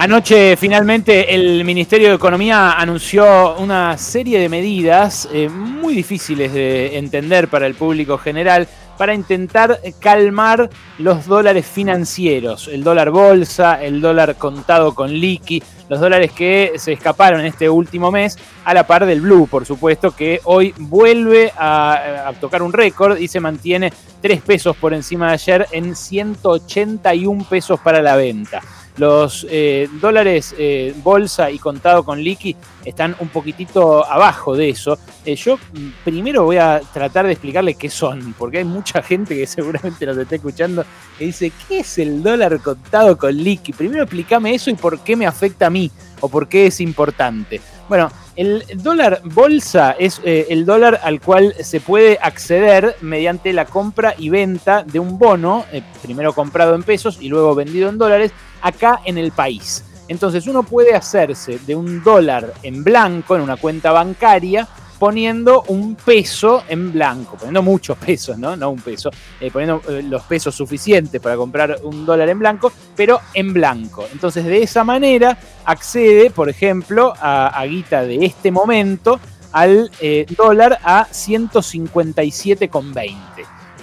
[0.00, 6.96] Anoche finalmente el Ministerio de Economía anunció una serie de medidas eh, muy difíciles de
[6.96, 8.66] entender para el público general
[8.96, 16.00] para intentar calmar los dólares financieros, el dólar bolsa, el dólar contado con liqui, los
[16.00, 20.40] dólares que se escaparon este último mes, a la par del blue, por supuesto, que
[20.44, 25.32] hoy vuelve a, a tocar un récord y se mantiene 3 pesos por encima de
[25.34, 28.62] ayer en 181 pesos para la venta.
[29.00, 32.54] Los eh, dólares eh, bolsa y contado con liqui
[32.84, 34.98] están un poquitito abajo de eso.
[35.24, 39.34] Eh, yo mm, primero voy a tratar de explicarle qué son, porque hay mucha gente
[39.34, 40.84] que seguramente nos está escuchando
[41.16, 43.72] que dice, ¿qué es el dólar contado con liqui?
[43.72, 45.90] Primero explícame eso y por qué me afecta a mí
[46.20, 47.58] o por qué es importante.
[47.88, 54.14] Bueno, el dólar bolsa es el dólar al cual se puede acceder mediante la compra
[54.16, 55.66] y venta de un bono,
[56.02, 59.84] primero comprado en pesos y luego vendido en dólares, acá en el país.
[60.08, 64.66] Entonces uno puede hacerse de un dólar en blanco en una cuenta bancaria
[65.00, 68.54] poniendo un peso en blanco, poniendo muchos pesos, ¿no?
[68.54, 69.08] No un peso,
[69.40, 74.04] eh, poniendo eh, los pesos suficientes para comprar un dólar en blanco, pero en blanco.
[74.12, 79.18] Entonces de esa manera accede, por ejemplo, a, guita de este momento
[79.52, 83.16] al eh, dólar a 157,20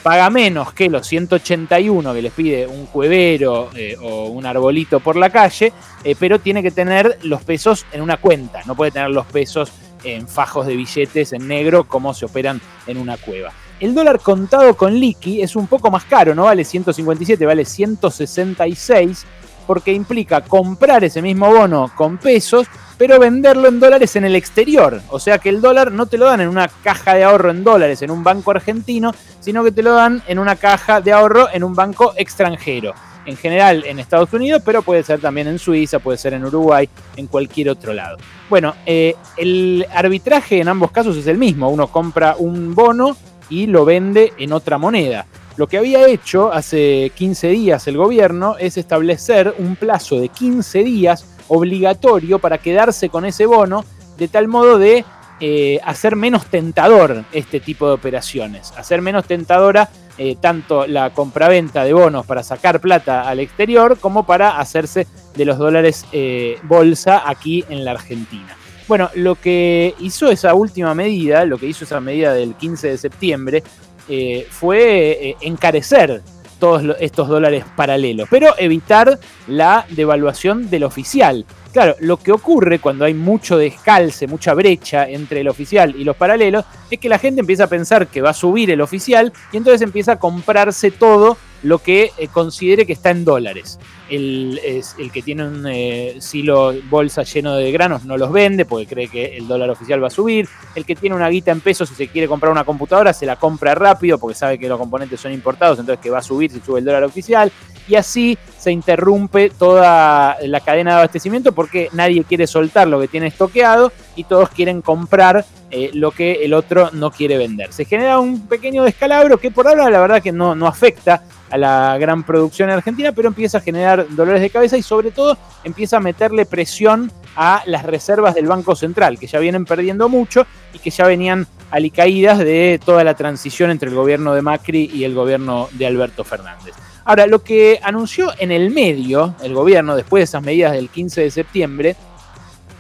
[0.03, 3.71] paga menos que los 181 que les pide un cuevero
[4.03, 5.73] o un arbolito por la calle,
[6.17, 9.69] pero tiene que tener los pesos en una cuenta, no puede tener los pesos
[10.15, 13.51] en fajos de billetes en negro como se operan en una cueva.
[13.79, 19.25] El dólar contado con liqui es un poco más caro, no vale 157, vale 166
[19.67, 25.01] porque implica comprar ese mismo bono con pesos, pero venderlo en dólares en el exterior.
[25.09, 27.63] O sea que el dólar no te lo dan en una caja de ahorro en
[27.63, 31.49] dólares en un banco argentino, sino que te lo dan en una caja de ahorro
[31.51, 32.93] en un banco extranjero.
[33.27, 36.89] En general en Estados Unidos, pero puede ser también en Suiza, puede ser en Uruguay,
[37.15, 38.17] en cualquier otro lado.
[38.49, 41.69] Bueno, eh, el arbitraje en ambos casos es el mismo.
[41.69, 43.15] Uno compra un bono
[43.49, 45.25] y lo vende en otra moneda.
[45.57, 50.83] Lo que había hecho hace 15 días el gobierno es establecer un plazo de 15
[50.83, 53.83] días obligatorio para quedarse con ese bono,
[54.17, 55.03] de tal modo de
[55.39, 61.83] eh, hacer menos tentador este tipo de operaciones, hacer menos tentadora eh, tanto la compraventa
[61.83, 65.05] de bonos para sacar plata al exterior como para hacerse
[65.35, 68.57] de los dólares eh, bolsa aquí en la Argentina.
[68.87, 72.97] Bueno, lo que hizo esa última medida, lo que hizo esa medida del 15 de
[72.97, 73.63] septiembre,
[74.09, 76.23] eh, fue eh, encarecer
[76.59, 81.45] todos estos dólares paralelos, pero evitar la devaluación del oficial.
[81.71, 86.15] Claro, lo que ocurre cuando hay mucho descalce, mucha brecha entre el oficial y los
[86.15, 89.57] paralelos, es que la gente empieza a pensar que va a subir el oficial y
[89.57, 93.77] entonces empieza a comprarse todo lo que eh, considere que está en dólares.
[94.09, 98.87] El, el que tiene un eh, silo bolsa lleno de granos no los vende porque
[98.87, 100.47] cree que el dólar oficial va a subir.
[100.75, 103.35] El que tiene una guita en pesos y se quiere comprar una computadora se la
[103.35, 106.61] compra rápido porque sabe que los componentes son importados, entonces que va a subir si
[106.61, 107.51] sube el dólar oficial.
[107.89, 113.07] Y así se interrumpe toda la cadena de abastecimiento porque nadie quiere soltar lo que
[113.07, 117.73] tiene estoqueado y todos quieren comprar eh, lo que el otro no quiere vender.
[117.73, 121.57] Se genera un pequeño descalabro que por ahora la verdad que no, no afecta a
[121.57, 125.97] la gran producción argentina, pero empieza a generar dolores de cabeza y sobre todo empieza
[125.97, 130.79] a meterle presión a las reservas del Banco Central, que ya vienen perdiendo mucho y
[130.79, 135.13] que ya venían alicaídas de toda la transición entre el gobierno de Macri y el
[135.13, 136.73] gobierno de Alberto Fernández.
[137.05, 141.21] Ahora, lo que anunció en el medio el gobierno después de esas medidas del 15
[141.21, 141.95] de septiembre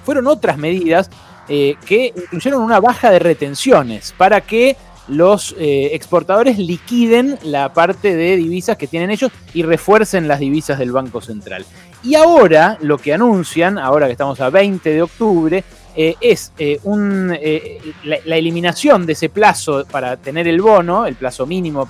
[0.03, 1.09] fueron otras medidas
[1.49, 4.75] eh, que incluyeron una baja de retenciones para que
[5.07, 10.77] los eh, exportadores liquiden la parte de divisas que tienen ellos y refuercen las divisas
[10.77, 11.65] del Banco Central.
[12.03, 15.63] Y ahora lo que anuncian, ahora que estamos a 20 de octubre,
[15.99, 16.79] eh, es eh,
[18.03, 21.89] la, eliminación de ese plazo para tener el bono, el plazo mínimo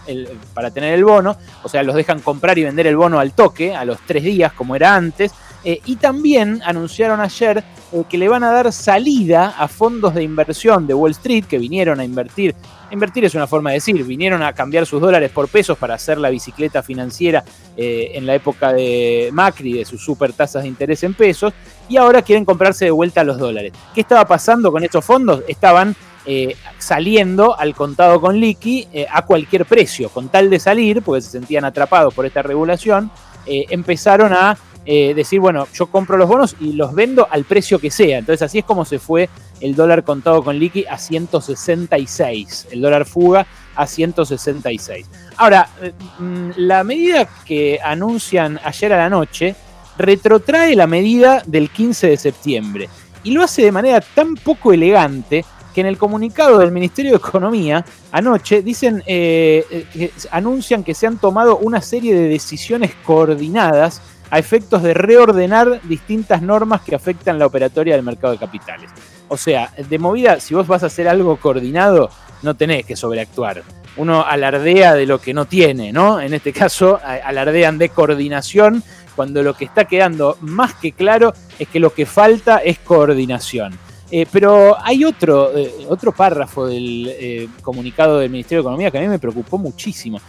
[0.54, 3.76] para tener el bono, o sea, los dejan comprar y vender el bono al toque,
[3.76, 5.34] a los tres días como era antes,
[5.64, 7.64] y también anunciaron ayer
[8.10, 12.00] que le van a dar salida a fondos de inversión de Wall Street que vinieron
[12.00, 12.56] a invertir
[12.90, 16.18] Invertir es una forma de decir, vinieron a cambiar sus dólares por pesos para hacer
[16.18, 17.44] la bicicleta financiera
[17.76, 21.54] eh, en la época de Macri, de sus super tasas de interés en pesos,
[21.90, 23.74] y ahora quieren comprarse de vuelta los dólares.
[23.94, 25.44] ¿Qué estaba pasando con estos fondos?
[25.50, 25.96] Estaban
[26.26, 31.22] eh, saliendo al contado con liqui eh, a cualquier precio, con tal de salir, porque
[31.22, 33.12] se sentían atrapados por esta regulación,
[33.50, 34.58] empezaron a
[34.90, 38.20] eh, decir, bueno, yo compro los bonos y los vendo al precio que sea.
[38.20, 39.28] Entonces así es como se fue
[39.60, 43.46] el dólar contado con liqui a 166, el dólar fuga
[43.76, 45.06] a 166.
[45.36, 49.56] Ahora, eh, mm, la medida que anuncian ayer a la noche
[49.98, 52.90] retrotrae la medida del 15 de septiembre
[53.24, 55.44] y lo hace de manera tan poco elegante
[55.76, 61.18] que en el comunicado del Ministerio de Economía anoche dicen, eh, anuncian que se han
[61.18, 67.46] tomado una serie de decisiones coordinadas a efectos de reordenar distintas normas que afectan la
[67.46, 68.90] operatoria del mercado de capitales.
[69.30, 72.10] O sea, de movida, si vos vas a hacer algo coordinado,
[72.42, 73.64] no tenés que sobreactuar.
[73.98, 76.22] Uno alardea de lo que no tiene, ¿no?
[76.22, 78.84] En este caso, alardean de coordinación,
[79.16, 83.78] cuando lo que está quedando más que claro es que lo que falta es coordinación.
[84.10, 89.00] Eh, pero hay otro, eh, otro párrafo del eh, comunicado del Ministerio de Economía que
[89.00, 90.22] a mí me preocupó muchísimo.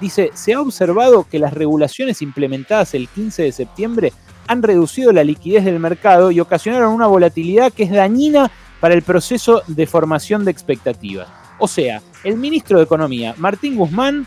[0.00, 4.12] Dice, se ha observado que las regulaciones implementadas el 15 de septiembre
[4.46, 8.50] han reducido la liquidez del mercado y ocasionaron una volatilidad que es dañina
[8.80, 11.28] para el proceso de formación de expectativas.
[11.58, 14.26] O sea, el ministro de Economía, Martín Guzmán,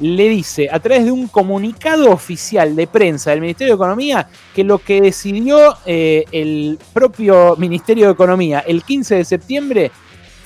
[0.00, 4.62] le dice a través de un comunicado oficial de prensa del Ministerio de Economía que
[4.62, 9.90] lo que decidió eh, el propio Ministerio de Economía el 15 de septiembre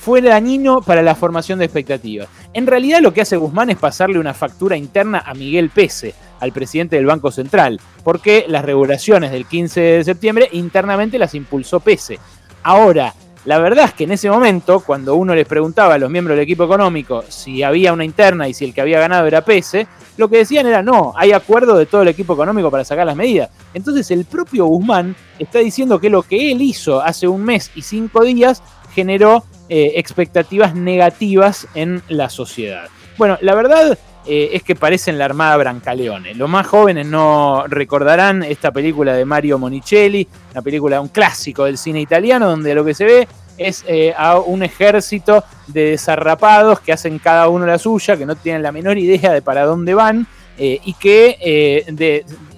[0.03, 2.27] fue dañino para la formación de expectativas.
[2.51, 6.51] En realidad lo que hace Guzmán es pasarle una factura interna a Miguel Pese, al
[6.51, 12.19] presidente del Banco Central, porque las regulaciones del 15 de septiembre internamente las impulsó Pese.
[12.63, 13.13] Ahora,
[13.45, 16.43] la verdad es que en ese momento, cuando uno les preguntaba a los miembros del
[16.43, 20.27] equipo económico si había una interna y si el que había ganado era Pese, lo
[20.27, 23.49] que decían era no, hay acuerdo de todo el equipo económico para sacar las medidas.
[23.73, 27.83] Entonces el propio Guzmán está diciendo que lo que él hizo hace un mes y
[27.83, 28.61] cinco días
[28.93, 32.89] generó eh, expectativas negativas en la sociedad.
[33.17, 36.35] Bueno, la verdad eh, es que parecen la Armada Brancaleone.
[36.35, 41.77] Los más jóvenes no recordarán esta película de Mario Monicelli, una película, un clásico del
[41.77, 43.27] cine italiano, donde lo que se ve
[43.57, 48.35] es eh, a un ejército de desarrapados que hacen cada uno la suya, que no
[48.35, 50.27] tienen la menor idea de para dónde van.
[50.55, 51.83] Y que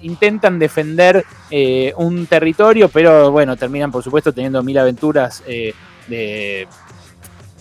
[0.01, 1.25] intentan defender
[1.95, 6.67] un territorio, pero bueno, terminan por supuesto teniendo mil aventuras de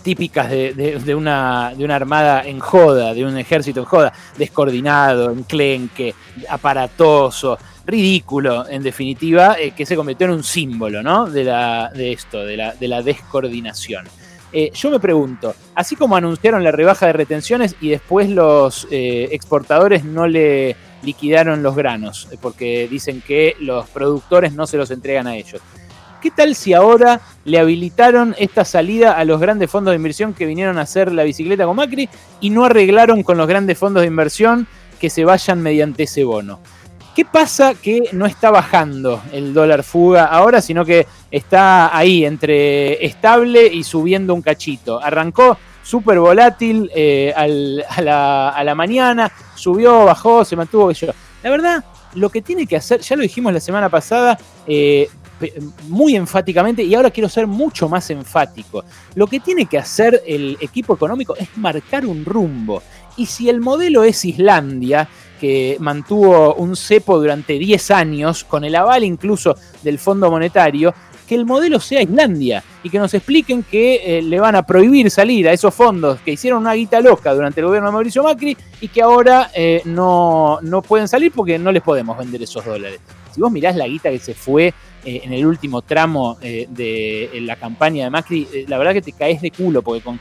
[0.05, 6.13] típicas de, una, de una armada en joda, de un ejército en joda, descoordinado, enclenque,
[6.47, 7.57] aparatoso,
[7.87, 11.25] ridículo, en definitiva, eh, que se convirtió en un símbolo ¿no?
[11.25, 11.41] de,
[12.13, 14.05] esto, de la, de la descoordinación.
[14.53, 19.29] Eh, yo me pregunto, así como anunciaron la rebaja de retenciones y después los eh,
[19.31, 25.25] exportadores no le liquidaron los granos, porque dicen que los productores no se los entregan
[25.25, 25.61] a ellos.
[26.25, 30.47] ¿Qué tal si ahora le habilitaron esta salida a los grandes fondos de inversión que
[30.47, 32.09] vinieron a hacer la bicicleta con Macri
[32.41, 34.65] y no arreglaron con los grandes fondos de inversión
[34.99, 36.61] que se vayan mediante ese bono?
[37.15, 43.05] ¿Qué pasa que no está bajando el dólar fuga ahora, sino que está ahí entre
[43.05, 44.99] estable y subiendo un cachito?
[44.99, 50.91] Arrancó súper volátil eh, a, la, mañana, subió, bajó, se mantuvo.
[51.43, 51.85] La verdad,
[52.15, 55.07] lo que tiene que hacer, ya lo dijimos la semana pasada, eh,
[55.87, 58.83] muy enfáticamente y ahora quiero ser mucho más enfático.
[59.15, 62.81] Lo que tiene que hacer el equipo económico es marcar un rumbo.
[63.17, 65.07] Y si el modelo es Islandia,
[65.39, 70.93] que mantuvo un cepo durante 10 años, con el aval incluso del Fondo Monetario,
[71.27, 75.09] que el modelo sea Islandia y que nos expliquen que eh, le van a prohibir
[75.09, 78.55] salir a esos fondos que hicieron una guita loca durante el gobierno de Mauricio Macri
[78.79, 82.99] y que ahora eh, no, no pueden salir porque no les podemos vender esos dólares.
[83.33, 84.73] Si vos mirás la guita que se fue
[85.05, 89.03] eh, en el último tramo eh, de la campaña de Macri, eh, la verdad que
[89.03, 90.19] te caes de culo, porque con,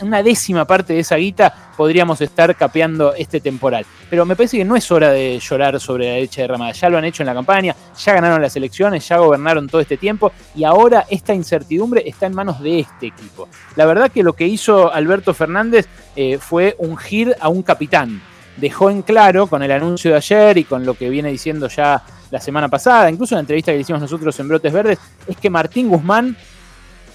[0.00, 3.86] una décima parte de esa guita podríamos estar capeando este temporal.
[4.10, 6.72] Pero me parece que no es hora de llorar sobre la leche derramada.
[6.72, 9.96] Ya lo han hecho en la campaña, ya ganaron las elecciones, ya gobernaron todo este
[9.96, 13.48] tiempo y ahora esta incertidumbre está en manos de este equipo.
[13.74, 15.88] La verdad que lo que hizo Alberto Fernández
[16.40, 18.20] fue ungir a un capitán.
[18.56, 22.02] Dejó en claro con el anuncio de ayer y con lo que viene diciendo ya
[22.30, 25.50] la semana pasada, incluso en la entrevista que hicimos nosotros en Brotes Verdes, es que
[25.50, 26.36] Martín Guzmán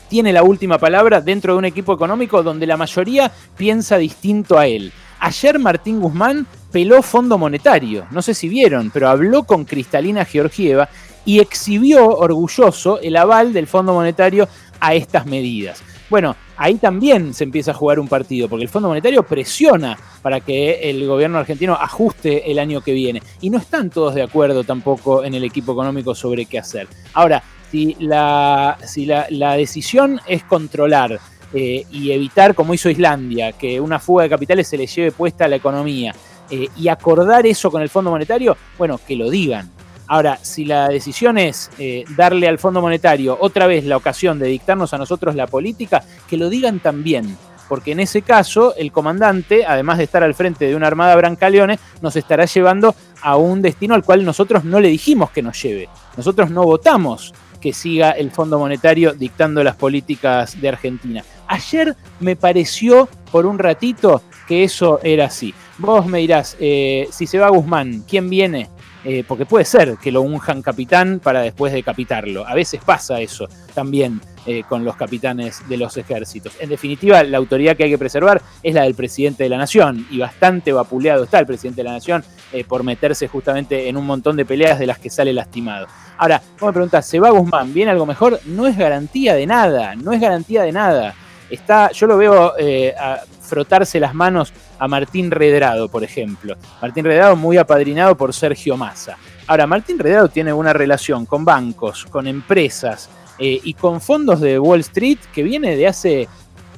[0.10, 4.66] tiene la última palabra dentro de un equipo económico donde la mayoría piensa distinto a
[4.66, 4.92] él.
[5.20, 10.90] Ayer Martín Guzmán peló Fondo Monetario, no sé si vieron, pero habló con Cristalina Georgieva
[11.26, 14.48] y exhibió orgulloso el aval del Fondo Monetario
[14.80, 15.82] a estas medidas.
[16.10, 20.42] Bueno, ahí también se empieza a jugar un partido, porque el Fondo Monetario presiona para
[20.42, 23.24] que el gobierno argentino ajuste el año que viene.
[23.42, 26.88] Y no están todos de acuerdo tampoco en el equipo económico sobre qué hacer.
[27.14, 31.20] Ahora, si la, si la, decisión es controlar
[31.54, 35.46] eh, y evitar, como hizo Islandia, que una fuga de capitales se le lleve puesta
[35.46, 36.14] a la economía,
[36.52, 39.70] eh, y acordar eso con el Fondo Monetario, bueno, que lo digan,
[40.10, 44.48] Ahora, si la decisión es eh, darle al Fondo Monetario otra vez la ocasión de
[44.48, 47.38] dictarnos a nosotros la política, que lo digan también.
[47.70, 51.78] porque en ese caso el comandante, además de estar al frente de una armada brancaleone,
[52.02, 55.88] nos estará llevando a un destino al cual nosotros no le dijimos que nos lleve.
[56.18, 61.24] Nosotros no votamos que siga el Fondo Monetario dictando las políticas de Argentina.
[61.48, 65.54] Ayer me pareció por un ratito que eso era así.
[65.78, 68.70] Vos me dirás, eh, si se va Guzmán, ¿quién viene?
[69.06, 72.46] Eh, porque puede ser que lo unjan capitán para después decapitarlo.
[72.46, 76.54] A veces pasa eso también eh, con los capitanes de los ejércitos.
[76.60, 80.06] En definitiva, la autoridad que hay que preservar es la del presidente de la nación
[80.12, 82.24] y bastante vapuleado está el presidente de la nación
[82.68, 85.86] por meterse justamente en un montón de peleas de las que sale lastimado.
[86.18, 87.74] Ahora, vos me preguntás, ¿se va Guzmán?
[87.74, 88.40] ¿Viene algo mejor?
[88.46, 91.14] No es garantía de nada, no es garantía de nada.
[91.52, 92.56] Está, yo lo veo
[93.00, 96.56] a frotarse las manos a Martín Redrado, por ejemplo.
[96.82, 99.18] Martín Redrado muy apadrinado por Sergio Massa.
[99.46, 104.60] Ahora, Martín Redrado tiene una relación con bancos, con empresas eh, y con fondos de
[104.60, 106.28] Wall Street que viene de hace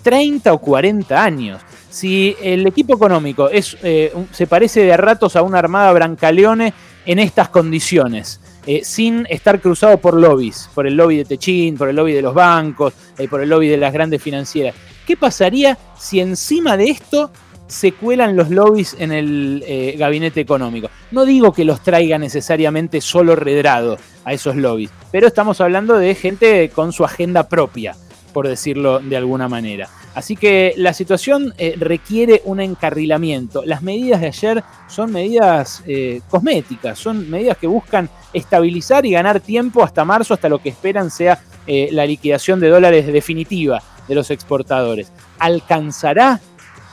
[0.04, 1.62] 30 o 40 años.
[1.90, 6.74] Si el equipo económico es, eh, se parece de a ratos a una armada brancaleone
[7.06, 11.90] en estas condiciones, eh, sin estar cruzado por lobbies, por el lobby de Techín, por
[11.90, 12.94] el lobby de los bancos,
[13.30, 14.76] por el lobby de las grandes financieras.
[15.06, 17.32] ¿Qué pasaría si encima de esto
[17.72, 20.90] se cuelan los lobbies en el eh, gabinete económico.
[21.12, 26.14] No digo que los traiga necesariamente solo redrado a esos lobbies, pero estamos hablando de
[26.14, 27.96] gente con su agenda propia,
[28.34, 29.88] por decirlo de alguna manera.
[30.14, 33.64] Así que la situación eh, requiere un encarrilamiento.
[33.66, 39.40] Las medidas de ayer son medidas eh, cosméticas, son medidas que buscan estabilizar y ganar
[39.40, 44.30] tiempo hasta marzo, hasta lo que esperan sea la liquidación de dólares definitiva de los
[44.30, 45.10] exportadores.
[45.40, 46.42] ¿Alcanzará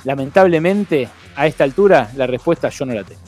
[0.04, 3.27] Lamentablemente, a esta altura, la respuesta yo no la tengo.